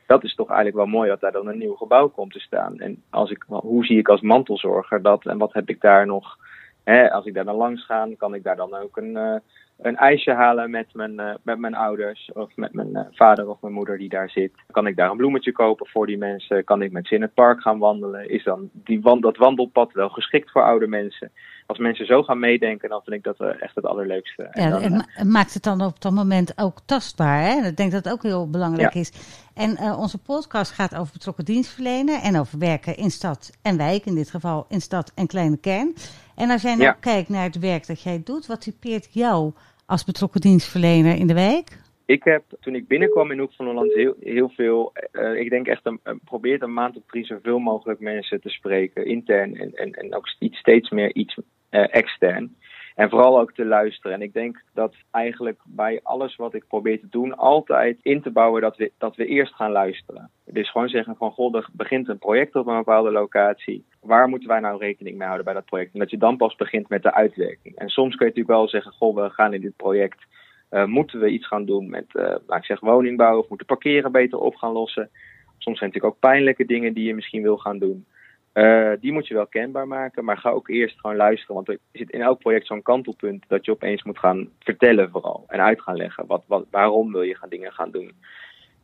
dat 0.06 0.24
is 0.24 0.34
toch 0.34 0.48
eigenlijk 0.48 0.76
wel 0.76 0.86
mooi 0.86 1.08
dat 1.08 1.20
daar 1.20 1.32
dan 1.32 1.46
een 1.46 1.58
nieuw 1.58 1.74
gebouw 1.74 2.08
komt 2.08 2.32
te 2.32 2.40
staan. 2.40 2.78
En 2.78 3.02
als 3.10 3.30
ik, 3.30 3.44
hoe 3.48 3.84
zie 3.84 3.98
ik 3.98 4.08
als 4.08 4.20
mantelzorger 4.20 5.02
dat 5.02 5.26
en 5.26 5.38
wat 5.38 5.52
heb 5.52 5.68
ik 5.68 5.80
daar 5.80 6.06
nog? 6.06 6.36
Hè, 6.84 7.10
als 7.10 7.24
ik 7.24 7.34
daar 7.34 7.44
dan 7.44 7.56
langs 7.56 7.84
ga, 7.84 8.08
kan 8.16 8.34
ik 8.34 8.42
daar 8.42 8.56
dan 8.56 8.74
ook 8.74 8.96
een, 8.96 9.16
uh, 9.16 9.36
een 9.78 9.96
ijsje 9.96 10.32
halen 10.32 10.70
met 10.70 10.94
mijn, 10.94 11.12
uh, 11.12 11.34
met 11.43 11.58
mijn 11.58 11.75
ouders 11.75 12.31
of 12.32 12.56
met 12.56 12.73
mijn 12.73 12.90
uh, 12.90 13.00
vader 13.11 13.49
of 13.49 13.61
mijn 13.61 13.75
moeder 13.75 13.99
die 13.99 14.08
daar 14.08 14.31
zit. 14.31 14.52
Kan 14.70 14.87
ik 14.87 14.96
daar 14.96 15.11
een 15.11 15.17
bloemetje 15.17 15.52
kopen 15.52 15.87
voor 15.87 16.06
die 16.06 16.19
mensen? 16.19 16.64
Kan 16.64 16.82
ik 16.82 16.93
met 16.93 17.06
ze 17.06 17.14
in 17.14 17.23
het 17.23 17.34
park 17.34 17.61
gaan 17.61 17.78
wandelen? 17.78 18.31
Is 18.31 18.44
dan 18.44 18.70
die 18.73 19.00
wand, 19.00 19.23
dat 19.23 19.37
wandelpad 19.37 19.93
wel 19.93 20.08
geschikt 20.08 20.50
voor 20.50 20.62
oude 20.62 20.87
mensen? 20.87 21.31
als 21.67 21.78
mensen 21.78 22.06
zo 22.06 22.23
gaan 22.23 22.38
meedenken, 22.38 22.88
dan 22.88 23.00
vind 23.05 23.17
ik 23.17 23.23
dat 23.23 23.58
echt 23.61 23.75
het 23.75 23.84
allerleukste. 23.84 24.49
Ja, 24.50 24.81
en 24.81 24.90
dan, 24.90 25.31
maakt 25.31 25.55
het 25.55 25.62
dan 25.62 25.81
op 25.81 26.00
dat 26.00 26.12
moment 26.12 26.52
ook 26.56 26.78
tastbaar. 26.84 27.43
Hè? 27.43 27.67
Ik 27.67 27.76
denk 27.76 27.93
dat 27.93 28.05
het 28.05 28.12
ook 28.12 28.23
heel 28.23 28.50
belangrijk 28.50 28.94
is. 28.94 29.12
En 29.55 29.76
uh, 29.81 29.99
onze 29.99 30.19
podcast 30.19 30.73
gaat 30.73 30.96
over 30.96 31.12
betrokken 31.12 31.44
dienstverlenen 31.44 32.23
en 32.23 32.38
over 32.38 32.58
werken 32.58 32.96
in 32.96 33.11
stad 33.11 33.50
en 33.62 33.76
wijk. 33.76 34.05
In 34.05 34.14
dit 34.14 34.31
geval 34.31 34.67
in 34.69 34.81
stad 34.81 35.12
en 35.14 35.26
kleine 35.26 35.56
kern. 35.56 35.94
En 36.34 36.50
als 36.50 36.62
jij 36.62 36.75
nou 36.75 36.84
ja. 36.84 36.93
kijkt 36.93 37.28
naar 37.28 37.44
het 37.44 37.58
werk 37.58 37.87
dat 37.87 38.02
jij 38.02 38.20
doet, 38.25 38.46
wat 38.46 38.61
typeert 38.61 39.08
jou 39.11 39.52
als 39.86 40.04
betrokken 40.04 40.40
dienstverlener 40.40 41.16
in 41.16 41.26
de 41.26 41.34
wijk? 41.34 41.84
Ik 42.06 42.24
heb 42.24 42.42
toen 42.60 42.74
ik 42.74 42.88
binnenkwam 42.88 43.30
in 43.30 43.38
Hoek 43.38 43.52
van 43.52 43.66
Holland 43.66 43.94
heel, 43.94 44.14
heel 44.20 44.48
veel, 44.48 44.92
uh, 45.12 45.40
ik 45.40 45.50
denk 45.50 45.66
echt 45.66 45.86
een, 45.86 46.00
probeert 46.24 46.62
een 46.62 46.72
maand 46.72 46.96
op 46.96 47.08
drie 47.08 47.24
zoveel 47.24 47.58
mogelijk 47.58 48.00
mensen 48.00 48.40
te 48.40 48.48
spreken, 48.48 49.06
intern 49.06 49.56
en, 49.56 49.74
en, 49.74 49.92
en 49.92 50.14
ook 50.14 50.34
iets, 50.38 50.58
steeds 50.58 50.90
meer 50.90 51.14
iets 51.14 51.36
uh, 51.70 51.94
extern. 51.94 52.56
En 52.96 53.10
vooral 53.10 53.40
ook 53.40 53.52
te 53.52 53.64
luisteren. 53.64 54.12
En 54.12 54.22
ik 54.22 54.32
denk 54.32 54.62
dat 54.75 54.94
eigenlijk 55.10 55.60
bij 55.64 56.00
alles 56.02 56.37
wat 56.37 56.54
ik 56.54 56.66
probeer 56.69 57.00
te 57.00 57.08
doen, 57.10 57.37
altijd 57.37 57.98
in 58.02 58.22
te 58.22 58.31
bouwen 58.31 58.62
dat 58.62 58.76
we, 58.76 58.93
dat 58.98 59.16
we 59.16 59.26
eerst 59.26 59.54
gaan 59.54 59.70
luisteren. 59.70 60.31
Dus 60.44 60.70
gewoon 60.70 60.88
zeggen 60.88 61.16
van, 61.16 61.31
goh, 61.31 61.56
er 61.56 61.69
begint 61.72 62.08
een 62.08 62.19
project 62.19 62.54
op 62.54 62.66
een 62.66 62.76
bepaalde 62.76 63.10
locatie. 63.10 63.84
Waar 64.00 64.28
moeten 64.28 64.48
wij 64.48 64.60
nou 64.60 64.78
rekening 64.78 65.16
mee 65.16 65.26
houden 65.26 65.44
bij 65.44 65.54
dat 65.54 65.64
project? 65.64 65.93
En 65.93 65.98
dat 65.98 66.10
je 66.10 66.19
dan 66.19 66.37
pas 66.37 66.56
begint 66.56 66.88
met 66.88 67.02
de 67.02 67.14
uitwerking. 67.14 67.76
En 67.76 67.88
soms 67.88 68.16
kun 68.16 68.26
je 68.26 68.32
natuurlijk 68.32 68.58
wel 68.58 68.69
zeggen, 68.69 68.93
goh, 68.93 69.16
we 69.16 69.31
gaan 69.31 69.54
in 69.54 69.60
dit 69.60 69.76
project, 69.76 70.25
uh, 70.70 70.84
moeten 70.84 71.20
we 71.20 71.28
iets 71.28 71.46
gaan 71.46 71.64
doen 71.64 71.90
met, 71.90 72.06
uh, 72.12 72.22
laat 72.46 72.58
ik 72.58 72.64
zeggen, 72.64 72.88
woningbouw 72.88 73.38
of 73.38 73.49
moeten 73.49 73.66
parkeren 73.66 74.12
beter 74.12 74.38
op 74.38 74.54
gaan 74.54 74.72
lossen. 74.72 75.10
Soms 75.58 75.78
zijn 75.78 75.90
natuurlijk 75.90 76.14
ook 76.14 76.31
pijnlijke 76.31 76.64
dingen 76.64 76.94
die 76.94 77.06
je 77.06 77.14
misschien 77.14 77.42
wil 77.42 77.56
gaan 77.56 77.78
doen. 77.78 78.06
Uh, 78.56 78.92
die 79.00 79.12
moet 79.12 79.26
je 79.26 79.34
wel 79.34 79.46
kenbaar 79.46 79.88
maken, 79.88 80.24
maar 80.24 80.38
ga 80.38 80.50
ook 80.50 80.68
eerst 80.68 81.00
gewoon 81.00 81.16
luisteren. 81.16 81.54
Want 81.54 81.68
er 81.68 81.78
zit 81.92 82.10
in 82.10 82.20
elk 82.20 82.38
project 82.38 82.66
zo'n 82.66 82.82
kantelpunt 82.82 83.44
dat 83.48 83.64
je 83.64 83.70
opeens 83.70 84.02
moet 84.02 84.18
gaan 84.18 84.48
vertellen 84.58 85.10
vooral. 85.10 85.44
En 85.48 85.60
uit 85.60 85.80
gaan 85.80 85.96
leggen. 85.96 86.26
Wat, 86.26 86.44
wat, 86.46 86.66
waarom 86.70 87.12
wil 87.12 87.22
je 87.22 87.34
gaan 87.34 87.48
dingen 87.48 87.72
gaan 87.72 87.90
doen. 87.90 88.12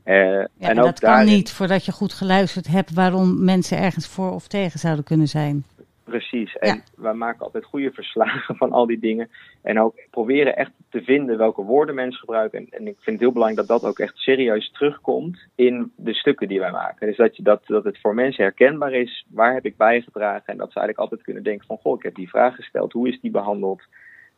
Uh, 0.04 0.14
ja, 0.14 0.48
en 0.58 0.78
ook 0.78 0.84
dat 0.84 1.00
daarin... 1.00 1.26
kan 1.26 1.34
niet 1.34 1.52
voordat 1.52 1.84
je 1.84 1.92
goed 1.92 2.12
geluisterd 2.12 2.66
hebt 2.66 2.94
waarom 2.94 3.44
mensen 3.44 3.78
ergens 3.78 4.06
voor 4.08 4.30
of 4.30 4.46
tegen 4.46 4.78
zouden 4.78 5.04
kunnen 5.04 5.28
zijn. 5.28 5.64
Precies. 6.04 6.56
En 6.56 6.74
ja. 6.74 6.82
wij 6.96 7.14
maken 7.14 7.40
altijd 7.40 7.64
goede 7.64 7.92
verslagen 7.92 8.56
van 8.56 8.72
al 8.72 8.86
die 8.86 8.98
dingen. 8.98 9.30
En 9.62 9.80
ook 9.80 9.94
proberen 10.10 10.56
echt 10.56 10.70
te 10.90 11.02
vinden 11.02 11.38
welke 11.38 11.62
woorden 11.62 11.94
mensen 11.94 12.20
gebruiken. 12.20 12.58
En, 12.58 12.66
en, 12.70 12.86
ik 12.86 12.94
vind 12.94 13.06
het 13.06 13.20
heel 13.20 13.32
belangrijk 13.32 13.68
dat 13.68 13.80
dat 13.80 13.90
ook 13.90 13.98
echt 13.98 14.16
serieus 14.16 14.70
terugkomt 14.70 15.38
in 15.54 15.92
de 15.96 16.14
stukken 16.14 16.48
die 16.48 16.60
wij 16.60 16.70
maken. 16.70 17.06
Dus 17.06 17.16
dat, 17.16 17.36
je, 17.36 17.42
dat, 17.42 17.66
dat 17.66 17.84
het 17.84 18.00
voor 18.00 18.14
mensen 18.14 18.44
herkenbaar 18.44 18.92
is. 18.92 19.26
Waar 19.30 19.54
heb 19.54 19.64
ik 19.64 19.76
bijgedragen? 19.76 20.46
En 20.46 20.56
dat 20.56 20.72
ze 20.72 20.78
eigenlijk 20.78 20.98
altijd 20.98 21.22
kunnen 21.22 21.42
denken 21.42 21.66
van... 21.66 21.78
Goh, 21.78 21.96
ik 21.96 22.02
heb 22.02 22.14
die 22.14 22.28
vraag 22.28 22.54
gesteld. 22.54 22.92
Hoe 22.92 23.08
is 23.08 23.20
die 23.20 23.30
behandeld? 23.30 23.82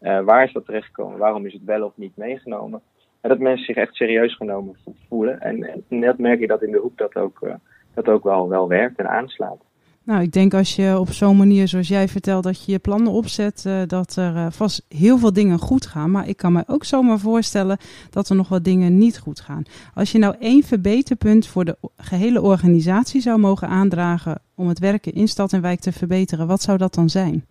Uh, 0.00 0.20
waar 0.20 0.44
is 0.44 0.52
dat 0.52 0.64
terechtgekomen? 0.64 1.18
Waarom 1.18 1.46
is 1.46 1.52
het 1.52 1.64
wel 1.64 1.84
of 1.84 1.96
niet 1.96 2.16
meegenomen? 2.16 2.82
En 3.20 3.28
dat 3.28 3.38
mensen 3.38 3.64
zich 3.64 3.76
echt 3.76 3.94
serieus 3.94 4.36
genomen 4.36 4.76
voelen. 5.08 5.40
En, 5.40 5.62
en 5.62 5.84
net 5.88 6.18
merk 6.18 6.40
je 6.40 6.46
dat 6.46 6.62
in 6.62 6.72
de 6.72 6.78
hoek 6.78 6.98
dat 6.98 7.16
ook, 7.16 7.40
uh, 7.42 7.54
dat 7.94 8.08
ook 8.08 8.24
wel, 8.24 8.48
wel 8.48 8.68
werkt 8.68 8.98
en 8.98 9.08
aanslaat. 9.08 9.64
Nou, 10.06 10.22
ik 10.22 10.32
denk 10.32 10.54
als 10.54 10.76
je 10.76 10.98
op 10.98 11.08
zo'n 11.08 11.36
manier 11.36 11.68
zoals 11.68 11.88
jij 11.88 12.08
vertelt 12.08 12.44
dat 12.44 12.64
je 12.64 12.72
je 12.72 12.78
plannen 12.78 13.12
opzet, 13.12 13.64
uh, 13.66 13.82
dat 13.86 14.16
er 14.16 14.34
uh, 14.34 14.46
vast 14.50 14.86
heel 14.88 15.18
veel 15.18 15.32
dingen 15.32 15.58
goed 15.58 15.86
gaan. 15.86 16.10
Maar 16.10 16.28
ik 16.28 16.36
kan 16.36 16.52
me 16.52 16.62
ook 16.66 16.84
zomaar 16.84 17.18
voorstellen 17.18 17.78
dat 18.10 18.28
er 18.28 18.36
nog 18.36 18.48
wat 18.48 18.64
dingen 18.64 18.98
niet 18.98 19.18
goed 19.18 19.40
gaan. 19.40 19.62
Als 19.94 20.12
je 20.12 20.18
nou 20.18 20.34
één 20.38 20.62
verbeterpunt 20.62 21.46
voor 21.46 21.64
de 21.64 21.76
gehele 21.96 22.42
organisatie 22.42 23.20
zou 23.20 23.38
mogen 23.38 23.68
aandragen 23.68 24.40
om 24.54 24.68
het 24.68 24.78
werken 24.78 25.12
in 25.12 25.28
stad 25.28 25.52
en 25.52 25.62
wijk 25.62 25.80
te 25.80 25.92
verbeteren, 25.92 26.46
wat 26.46 26.62
zou 26.62 26.78
dat 26.78 26.94
dan 26.94 27.08
zijn? 27.08 27.44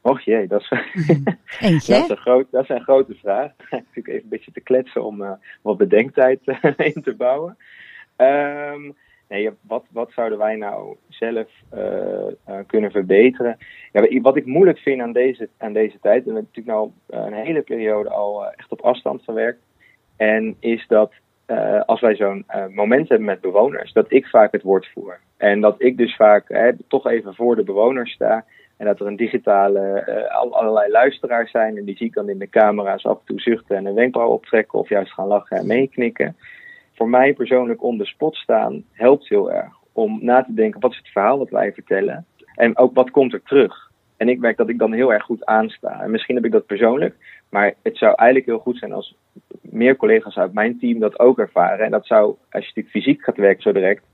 Och 0.00 0.20
jee, 0.20 0.46
dat 0.46 0.60
is, 0.60 0.70
Eentje, 1.60 1.92
dat 1.92 2.02
is, 2.02 2.08
een, 2.08 2.16
groot, 2.16 2.46
dat 2.50 2.62
is 2.62 2.68
een 2.68 2.82
grote 2.82 3.14
vraag. 3.14 3.50
Natuurlijk 3.70 4.08
even 4.08 4.22
een 4.22 4.28
beetje 4.28 4.52
te 4.52 4.60
kletsen 4.60 5.04
om 5.04 5.22
uh, 5.22 5.30
wat 5.62 5.76
bedenktijd 5.76 6.40
in 6.94 7.02
te 7.02 7.14
bouwen. 7.16 7.56
Um, 8.16 8.94
Nee, 9.28 9.50
wat, 9.60 9.84
wat 9.90 10.12
zouden 10.12 10.38
wij 10.38 10.56
nou 10.56 10.96
zelf 11.08 11.48
uh, 11.74 11.80
uh, 12.48 12.58
kunnen 12.66 12.90
verbeteren? 12.90 13.56
Ja, 13.92 14.20
wat 14.20 14.36
ik 14.36 14.46
moeilijk 14.46 14.78
vind 14.78 15.00
aan 15.00 15.12
deze, 15.12 15.48
aan 15.58 15.72
deze 15.72 15.98
tijd, 16.00 16.26
en 16.26 16.34
we 16.34 16.40
natuurlijk 16.40 16.66
nou 16.66 16.90
een 17.06 17.44
hele 17.44 17.62
periode 17.62 18.10
al 18.10 18.46
echt 18.46 18.70
op 18.70 18.80
afstand 18.80 19.22
gewerkt, 19.22 19.62
en 20.16 20.56
is 20.60 20.86
dat 20.88 21.12
als 21.86 22.00
wij 22.00 22.16
zo'n 22.16 22.46
moment 22.70 23.08
hebben 23.08 23.26
met 23.26 23.40
bewoners, 23.40 23.92
dat 23.92 24.06
ik 24.08 24.26
vaak 24.26 24.52
het 24.52 24.62
woord 24.62 24.86
voer. 24.92 25.18
En 25.36 25.60
dat 25.60 25.74
ik 25.78 25.96
dus 25.96 26.16
vaak 26.16 26.74
toch 26.88 27.06
even 27.06 27.34
voor 27.34 27.56
de 27.56 27.64
bewoners 27.64 28.12
sta 28.12 28.44
En 28.76 28.86
dat 28.86 29.00
er 29.00 29.06
een 29.06 29.16
digitale, 29.16 30.04
allerlei 30.50 30.90
luisteraars 30.90 31.50
zijn. 31.50 31.76
En 31.76 31.84
die 31.84 31.96
zie 31.96 32.06
ik 32.06 32.14
dan 32.14 32.28
in 32.28 32.38
de 32.38 32.48
camera's 32.48 33.04
af 33.04 33.18
en 33.18 33.24
toe 33.24 33.40
zuchten 33.40 33.76
en 33.76 33.86
een 33.86 33.94
wenkbrauw 33.94 34.30
optrekken. 34.30 34.78
Of 34.78 34.88
juist 34.88 35.12
gaan 35.12 35.26
lachen 35.26 35.56
en 35.56 35.66
meeknikken. 35.66 36.36
Voor 36.96 37.08
mij 37.08 37.32
persoonlijk 37.32 37.82
on 37.82 37.98
the 37.98 38.04
spot 38.04 38.36
staan 38.36 38.84
helpt 38.92 39.28
heel 39.28 39.52
erg. 39.52 39.74
Om 39.92 40.18
na 40.22 40.44
te 40.44 40.54
denken, 40.54 40.80
wat 40.80 40.90
is 40.90 40.96
het 40.96 41.08
verhaal 41.08 41.38
dat 41.38 41.50
wij 41.50 41.72
vertellen? 41.72 42.26
En 42.54 42.78
ook 42.78 42.94
wat 42.94 43.10
komt 43.10 43.32
er 43.32 43.42
terug? 43.42 43.90
En 44.16 44.28
ik 44.28 44.38
merk 44.38 44.56
dat 44.56 44.68
ik 44.68 44.78
dan 44.78 44.92
heel 44.92 45.12
erg 45.12 45.24
goed 45.24 45.44
aansta. 45.44 46.02
En 46.02 46.10
misschien 46.10 46.34
heb 46.34 46.44
ik 46.44 46.52
dat 46.52 46.66
persoonlijk. 46.66 47.14
Maar 47.48 47.74
het 47.82 47.96
zou 47.96 48.14
eigenlijk 48.14 48.48
heel 48.48 48.58
goed 48.58 48.78
zijn 48.78 48.92
als 48.92 49.16
meer 49.60 49.96
collega's 49.96 50.36
uit 50.36 50.52
mijn 50.52 50.78
team 50.78 50.98
dat 50.98 51.18
ook 51.18 51.38
ervaren. 51.38 51.84
En 51.84 51.90
dat 51.90 52.06
zou, 52.06 52.24
als 52.26 52.36
je 52.50 52.72
natuurlijk 52.74 52.88
fysiek 52.88 53.24
gaat 53.24 53.36
werken 53.36 53.62
zo 53.62 53.72
direct, 53.72 54.04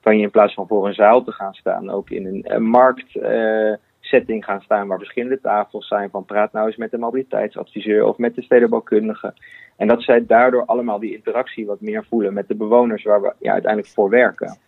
kan 0.00 0.16
je 0.16 0.22
in 0.22 0.30
plaats 0.30 0.54
van 0.54 0.66
voor 0.66 0.86
een 0.86 0.94
zaal 0.94 1.24
te 1.24 1.32
gaan 1.32 1.54
staan, 1.54 1.90
ook 1.90 2.10
in 2.10 2.26
een, 2.26 2.40
een 2.44 2.62
marktsetting 2.62 3.78
uh, 4.12 4.42
gaan 4.42 4.60
staan 4.60 4.88
waar 4.88 4.98
verschillende 4.98 5.40
tafels 5.40 5.88
zijn. 5.88 6.10
Van 6.10 6.24
praat 6.24 6.52
nou 6.52 6.66
eens 6.66 6.76
met 6.76 6.90
de 6.90 6.98
mobiliteitsadviseur 6.98 8.04
of 8.04 8.18
met 8.18 8.34
de 8.34 8.42
stedenbouwkundige. 8.42 9.34
En 9.76 9.88
dat 9.88 10.02
zij 10.02 10.26
daardoor 10.26 10.64
allemaal 10.64 10.98
die 10.98 11.14
interactie 11.14 11.66
wat 11.66 11.80
meer 11.80 12.04
voelen 12.08 12.34
met 12.34 12.48
de 12.48 12.54
bewoners 12.54 13.02
waar 13.02 13.22
we 13.22 13.34
ja, 13.38 13.52
uiteindelijk 13.52 13.92
voor 13.92 14.10
werken. 14.10 14.58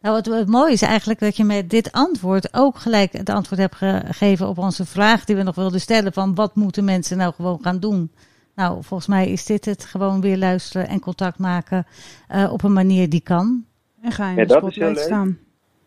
Nou, 0.00 0.14
wat, 0.14 0.26
wat 0.26 0.46
mooi 0.46 0.72
is 0.72 0.82
eigenlijk 0.82 1.20
dat 1.20 1.36
je 1.36 1.44
met 1.44 1.70
dit 1.70 1.92
antwoord 1.92 2.54
ook 2.54 2.76
gelijk 2.76 3.12
het 3.12 3.30
antwoord 3.30 3.60
hebt 3.60 3.74
gegeven 3.74 4.48
op 4.48 4.58
onze 4.58 4.86
vraag 4.86 5.24
die 5.24 5.36
we 5.36 5.42
nog 5.42 5.54
wilden 5.54 5.80
stellen 5.80 6.12
van 6.12 6.34
wat 6.34 6.54
moeten 6.54 6.84
mensen 6.84 7.16
nou 7.16 7.32
gewoon 7.32 7.58
gaan 7.62 7.80
doen? 7.80 8.10
Nou, 8.54 8.82
volgens 8.82 9.08
mij 9.08 9.28
is 9.28 9.44
dit 9.44 9.64
het 9.64 9.84
gewoon 9.84 10.20
weer 10.20 10.36
luisteren 10.36 10.88
en 10.88 11.00
contact 11.00 11.38
maken 11.38 11.86
uh, 12.34 12.52
op 12.52 12.62
een 12.62 12.72
manier 12.72 13.08
die 13.08 13.22
kan. 13.22 13.64
En 14.00 14.12
ga 14.12 14.24
je 14.24 14.30
in 14.30 14.36
ja, 14.36 14.44
de 14.44 14.52
spotlight 14.52 14.98
staan. 14.98 15.38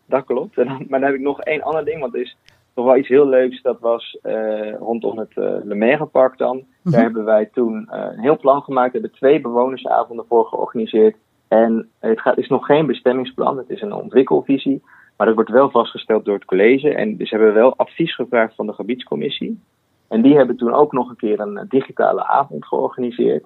Dat 0.06 0.24
klopt. 0.24 0.58
En 0.58 0.66
dan, 0.66 0.86
maar 0.88 1.00
dan 1.00 1.08
heb 1.08 1.18
ik 1.18 1.24
nog 1.24 1.40
één 1.40 1.62
ander 1.62 1.84
ding, 1.84 2.00
want 2.00 2.14
is 2.14 2.36
toch 2.74 2.84
wel 2.84 2.96
iets 2.96 3.08
heel 3.08 3.28
leuks. 3.28 3.62
Dat 3.62 3.80
was 3.80 4.18
uh, 4.22 4.74
rondom 4.74 5.18
het 5.18 5.30
uh, 5.36 5.44
Le 5.62 6.08
dan. 6.36 6.56
Mm 6.56 6.66
-hmm. 6.82 6.92
Daar 6.92 7.02
hebben 7.02 7.24
wij 7.24 7.48
toen 7.52 7.86
een 7.90 8.18
heel 8.18 8.38
plan 8.38 8.62
gemaakt. 8.62 8.92
We 8.92 8.98
hebben 8.98 9.18
twee 9.18 9.40
bewonersavonden 9.40 10.26
voor 10.28 10.46
georganiseerd. 10.46 11.16
En 11.48 11.88
het 11.98 12.20
gaat, 12.20 12.38
is 12.38 12.48
nog 12.48 12.66
geen 12.66 12.86
bestemmingsplan, 12.86 13.58
het 13.58 13.70
is 13.70 13.80
een 13.80 13.92
ontwikkelvisie. 13.92 14.82
Maar 15.16 15.26
dat 15.26 15.34
wordt 15.34 15.50
wel 15.50 15.70
vastgesteld 15.70 16.24
door 16.24 16.34
het 16.34 16.44
college. 16.44 16.94
En 16.94 17.16
dus 17.16 17.30
hebben 17.30 17.48
we 17.48 17.54
wel 17.54 17.76
advies 17.76 18.14
gevraagd 18.14 18.54
van 18.54 18.66
de 18.66 18.72
gebiedscommissie. 18.72 19.60
En 20.08 20.22
die 20.22 20.36
hebben 20.36 20.56
toen 20.56 20.72
ook 20.72 20.92
nog 20.92 21.08
een 21.08 21.16
keer 21.16 21.40
een 21.40 21.66
digitale 21.68 22.24
avond 22.24 22.66
georganiseerd. 22.66 23.44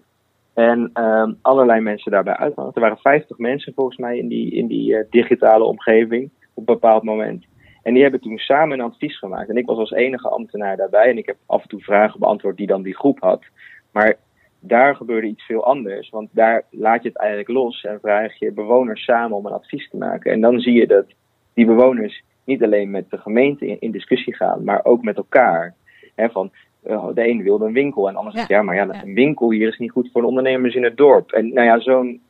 En 0.54 0.90
uh, 0.94 1.28
allerlei 1.42 1.80
mensen 1.80 2.12
daarbij 2.12 2.36
uitgenodigd. 2.36 2.76
Er 2.76 2.82
waren 2.82 2.98
50 2.98 3.38
mensen 3.38 3.72
volgens 3.74 3.96
mij 3.96 4.18
in 4.18 4.28
die, 4.28 4.52
in 4.52 4.66
die 4.66 5.06
digitale 5.10 5.64
omgeving 5.64 6.30
op 6.54 6.68
een 6.68 6.74
bepaald 6.74 7.02
moment. 7.02 7.44
En 7.82 7.92
die 7.92 8.02
hebben 8.02 8.20
toen 8.20 8.38
samen 8.38 8.78
een 8.78 8.84
advies 8.84 9.18
gemaakt. 9.18 9.48
En 9.48 9.56
ik 9.56 9.66
was 9.66 9.78
als 9.78 9.90
enige 9.90 10.28
ambtenaar 10.28 10.76
daarbij. 10.76 11.10
En 11.10 11.18
ik 11.18 11.26
heb 11.26 11.36
af 11.46 11.62
en 11.62 11.68
toe 11.68 11.80
vragen 11.80 12.20
beantwoord 12.20 12.56
die 12.56 12.66
dan 12.66 12.82
die 12.82 12.96
groep 12.96 13.20
had. 13.20 13.44
Maar 13.92 14.16
daar 14.60 14.96
gebeurde 14.96 15.26
iets 15.26 15.44
veel 15.44 15.64
anders. 15.64 16.10
Want 16.10 16.28
daar 16.32 16.62
laat 16.70 17.02
je 17.02 17.08
het 17.08 17.18
eigenlijk 17.18 17.48
los 17.48 17.84
en 17.84 18.00
vraag 18.00 18.38
je 18.38 18.52
bewoners 18.52 19.04
samen 19.04 19.36
om 19.36 19.46
een 19.46 19.52
advies 19.52 19.90
te 19.90 19.96
maken. 19.96 20.32
En 20.32 20.40
dan 20.40 20.60
zie 20.60 20.72
je 20.72 20.86
dat 20.86 21.06
die 21.54 21.66
bewoners 21.66 22.22
niet 22.44 22.62
alleen 22.62 22.90
met 22.90 23.10
de 23.10 23.18
gemeente 23.18 23.78
in, 23.78 23.90
discussie 23.90 24.34
gaan, 24.34 24.64
maar 24.64 24.84
ook 24.84 25.02
met 25.02 25.16
elkaar. 25.16 25.74
He, 26.14 26.28
van, 26.28 26.50
uh, 26.86 27.06
de 27.14 27.28
een 27.28 27.42
wilde 27.42 27.66
een 27.66 27.72
winkel 27.72 28.06
en 28.06 28.12
de 28.12 28.18
ander 28.18 28.32
zegt 28.32 28.48
ja, 28.48 28.62
maar 28.62 28.74
ja, 28.74 29.02
een 29.02 29.14
winkel 29.14 29.50
hier 29.50 29.68
is 29.68 29.78
niet 29.78 29.90
goed 29.90 30.08
voor 30.12 30.20
de 30.20 30.28
ondernemers 30.28 30.74
in 30.74 30.84
het 30.84 30.96
dorp. 30.96 31.32
En 31.32 31.52
nou 31.52 31.66
ja, 31.66 31.80
zo'n 31.80 32.20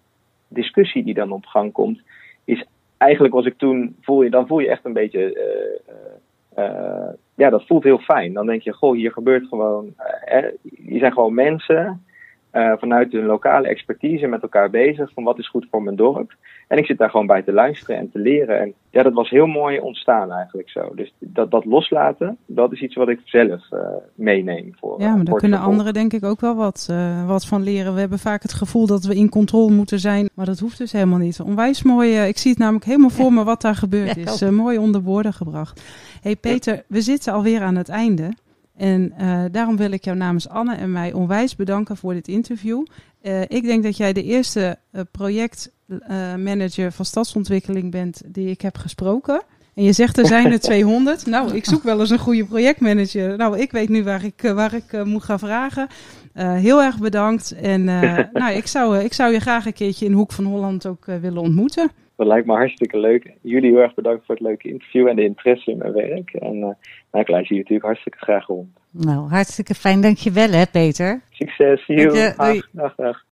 discussie 0.49 1.05
die 1.05 1.15
dan 1.15 1.33
op 1.33 1.45
gang 1.45 1.73
komt, 1.73 2.01
is 2.45 2.67
eigenlijk 2.99 3.35
was 3.35 3.47
ik 3.47 3.59
toen, 3.59 3.97
voel 4.01 4.23
je, 4.23 4.31
dan 4.31 4.47
voel 4.47 4.59
je 4.59 4.69
echt 4.69 4.85
een 4.85 4.93
beetje, 4.93 5.35
uh, 6.57 6.65
uh, 6.65 7.09
ja, 7.35 7.51
dat 7.51 7.67
voelt 7.67 7.85
heel 7.85 7.99
fijn. 7.99 8.33
Dan 8.33 8.47
denk 8.47 8.63
je, 8.63 8.73
goh, 8.73 8.95
hier 8.95 9.13
gebeurt 9.13 9.47
gewoon, 9.47 9.95
hier 10.63 10.99
zijn 10.99 11.13
gewoon 11.13 11.35
mensen 11.35 12.07
uh, 12.53 12.73
vanuit 12.79 13.13
hun 13.13 13.25
lokale 13.25 13.69
expertise 13.69 14.27
met 14.27 14.43
elkaar 14.43 14.71
bezig 14.71 15.11
van 15.15 15.25
wat 15.25 15.39
is 15.39 15.49
goed 15.49 15.67
voor 15.71 15.83
mijn 15.83 15.97
dorp. 15.97 16.35
En 16.69 16.79
ik 16.79 16.87
zit 16.87 16.99
daar 16.99 17.11
gewoon 17.11 17.27
bij 17.27 17.43
te 17.43 17.53
luisteren 17.53 17.97
en 17.97 18.11
te 18.11 18.19
leren. 18.19 18.61
En 18.61 18.73
ja, 18.91 19.03
dat 19.03 19.13
was 19.13 19.31
heel 19.31 19.47
mooi 19.47 19.79
ontstaan 19.79 20.33
eigenlijk 20.33 20.71
zo. 20.71 20.93
Dus 20.95 21.15
dat, 21.19 21.51
dat 21.51 21.65
loslaten, 21.65 22.37
dat 22.47 22.73
is 22.73 22.81
iets 22.81 22.95
wat 22.95 23.09
ik 23.09 23.21
zelf 23.25 23.71
uh, 23.73 23.81
meeneem. 24.15 24.73
Voor, 24.79 25.01
ja, 25.01 25.15
maar 25.15 25.25
daar 25.25 25.35
kunnen 25.35 25.59
anderen 25.59 25.93
denk 25.93 26.13
ik 26.13 26.25
ook 26.25 26.41
wel 26.41 26.55
wat, 26.55 26.89
uh, 26.91 27.27
wat 27.27 27.47
van 27.47 27.63
leren. 27.63 27.95
We 27.95 28.01
hebben 28.01 28.19
vaak 28.19 28.43
het 28.43 28.53
gevoel 28.53 28.87
dat 28.87 29.05
we 29.05 29.15
in 29.15 29.29
controle 29.29 29.73
moeten 29.73 29.99
zijn, 29.99 30.29
maar 30.35 30.47
dat 30.47 30.59
hoeft 30.59 30.79
dus 30.79 30.93
helemaal 30.93 31.19
niet. 31.19 31.41
Onwijs 31.41 31.83
mooi, 31.83 32.19
ik 32.19 32.39
zie 32.39 32.51
het 32.51 32.61
namelijk 32.61 32.85
helemaal 32.85 33.11
voor 33.11 33.33
me 33.33 33.45
wat 33.45 33.61
daar 33.63 33.75
gebeurd 33.75 34.17
is. 34.17 34.51
mooi 34.51 34.79
onder 34.79 35.03
woorden 35.03 35.33
gebracht. 35.33 35.83
hey 36.23 36.37
Peter, 36.37 36.85
we 36.87 37.01
zitten 37.01 37.33
alweer 37.33 37.61
aan 37.61 37.77
het 37.77 37.89
einde. 37.89 38.31
En 38.79 39.13
uh, 39.21 39.45
daarom 39.51 39.77
wil 39.77 39.91
ik 39.91 40.05
jou 40.05 40.17
namens 40.17 40.49
Anne 40.49 40.75
en 40.75 40.93
mij 40.93 41.13
onwijs 41.13 41.57
bedanken 41.57 41.97
voor 41.97 42.15
dit 42.15 42.29
interview. 42.29 42.85
Uh, 43.23 43.41
ik 43.41 43.63
denk 43.63 43.83
dat 43.83 43.97
jij 43.97 44.13
de 44.13 44.23
eerste 44.23 44.79
uh, 44.93 45.01
projectmanager 45.11 46.93
van 46.93 47.05
stadsontwikkeling 47.05 47.91
bent 47.91 48.23
die 48.27 48.51
ik 48.51 48.61
heb 48.61 48.77
gesproken. 48.77 49.43
En 49.75 49.85
je 49.85 49.93
zegt 49.93 50.19
er 50.19 50.27
zijn 50.27 50.53
er 50.53 50.61
200. 50.71 51.27
Nou, 51.27 51.55
ik 51.55 51.65
zoek 51.65 51.83
wel 51.83 52.01
eens 52.01 52.11
een 52.11 52.19
goede 52.19 52.45
projectmanager. 52.45 53.37
Nou, 53.37 53.59
ik 53.59 53.71
weet 53.71 53.89
nu 53.89 54.05
waar 54.05 54.25
ik, 54.25 54.41
waar 54.55 54.75
ik 54.75 55.05
moet 55.05 55.23
gaan 55.23 55.39
vragen. 55.39 55.89
heel 56.35 56.83
erg 56.83 56.99
bedankt. 56.99 57.53
En 57.53 57.85
nou, 58.33 58.53
ik, 58.53 58.67
zou, 58.67 58.99
ik 58.99 59.13
zou 59.13 59.33
je 59.33 59.41
graag 59.41 59.67
een 59.67 59.73
keertje 59.73 60.07
in 60.07 60.13
Hoek 60.13 60.33
van 60.33 60.45
Holland 60.45 60.87
ook 60.87 61.05
willen 61.05 61.43
ontmoeten. 61.43 61.91
Dat 62.19 62.27
lijkt 62.27 62.47
me 62.47 62.53
hartstikke 62.53 62.99
leuk. 62.99 63.33
Jullie 63.43 63.71
heel 63.71 63.81
erg 63.81 63.95
bedankt 63.95 64.27
voor 64.27 64.35
het 64.35 64.45
leuke 64.45 64.69
interview 64.69 65.07
en 65.07 65.17
de 65.17 65.25
interesse 65.25 65.71
in 65.71 65.79
mijn 65.79 65.93
werk. 65.93 66.33
En 66.33 66.55
uh, 66.55 66.61
nou, 66.61 66.75
ik 67.25 67.29
luister 67.29 67.57
je 67.57 67.63
natuurlijk 67.63 67.85
hartstikke 67.87 68.19
graag 68.19 68.47
rond. 68.47 68.69
Nou, 68.91 69.29
hartstikke 69.29 69.75
fijn. 69.75 70.01
Dankjewel 70.01 70.51
hè, 70.51 70.67
Peter. 70.73 71.23
Succes. 71.31 71.87
Dank 71.87 72.37
dag, 72.37 72.69
dag, 72.73 72.95
dag. 72.95 73.25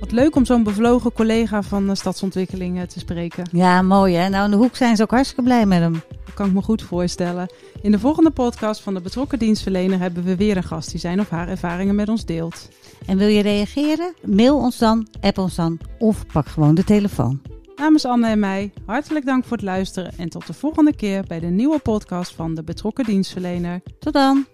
Wat 0.00 0.12
leuk 0.12 0.36
om 0.36 0.44
zo'n 0.44 0.62
bevlogen 0.62 1.12
collega 1.12 1.62
van 1.62 1.96
stadsontwikkeling 1.96 2.80
te 2.80 2.98
spreken. 2.98 3.48
Ja, 3.52 3.82
mooi 3.82 4.14
hè. 4.14 4.28
Nou, 4.28 4.44
in 4.44 4.50
de 4.50 4.56
hoek 4.56 4.76
zijn 4.76 4.96
ze 4.96 5.02
ook 5.02 5.10
hartstikke 5.10 5.42
blij 5.42 5.66
met 5.66 5.78
hem. 5.78 5.92
Dat 6.24 6.34
kan 6.34 6.46
ik 6.46 6.52
me 6.52 6.62
goed 6.62 6.82
voorstellen. 6.82 7.46
In 7.82 7.90
de 7.90 7.98
volgende 7.98 8.30
podcast 8.30 8.80
van 8.80 8.94
de 8.94 9.00
betrokken 9.00 9.38
dienstverlener 9.38 9.98
hebben 9.98 10.24
we 10.24 10.36
weer 10.36 10.56
een 10.56 10.62
gast 10.62 10.90
die 10.90 11.00
zijn 11.00 11.20
of 11.20 11.28
haar 11.28 11.48
ervaringen 11.48 11.94
met 11.94 12.08
ons 12.08 12.24
deelt. 12.24 12.68
En 13.06 13.18
wil 13.18 13.28
je 13.28 13.42
reageren? 13.42 14.14
Mail 14.24 14.56
ons 14.56 14.78
dan, 14.78 15.06
app 15.20 15.38
ons 15.38 15.54
dan 15.54 15.78
of 15.98 16.26
pak 16.26 16.46
gewoon 16.46 16.74
de 16.74 16.84
telefoon. 16.84 17.40
Namens 17.76 18.04
Anne 18.04 18.28
en 18.28 18.38
mij, 18.38 18.72
hartelijk 18.86 19.24
dank 19.24 19.44
voor 19.44 19.56
het 19.56 19.66
luisteren 19.66 20.12
en 20.16 20.28
tot 20.28 20.46
de 20.46 20.52
volgende 20.52 20.96
keer 20.96 21.24
bij 21.26 21.40
de 21.40 21.46
nieuwe 21.46 21.78
podcast 21.78 22.34
van 22.34 22.54
de 22.54 22.62
betrokken 22.62 23.04
dienstverlener. 23.04 23.80
Tot 23.98 24.12
dan! 24.12 24.46